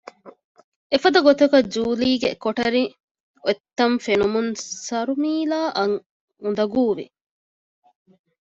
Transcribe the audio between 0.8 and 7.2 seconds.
އެފަދަ ގޮތަކަށް ޖޫލީގެ ކޮޓަރި އޮތްތަން ފެނުމުން ސަރުމީލާއަށް އުނދަގޫވި